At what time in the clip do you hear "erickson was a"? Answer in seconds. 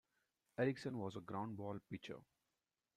0.57-1.19